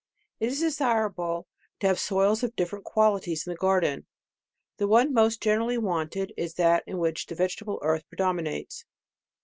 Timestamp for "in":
3.45-3.51, 6.87-6.97